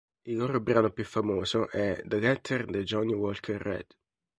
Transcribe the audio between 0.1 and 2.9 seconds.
Il loro brano più famoso è "The Letter That